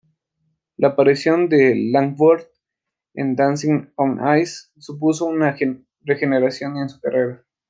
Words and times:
La 0.77 0.87
aparición 0.87 1.47
de 1.47 1.75
Langford 1.75 2.45
en 3.13 3.35
"Dancing 3.35 3.91
on 3.97 4.19
Ice" 4.39 4.69
supuso 4.79 5.25
una 5.27 5.55
regeneración 6.03 6.77
en 6.77 6.89
su 6.89 6.99
carrera. 6.99 7.45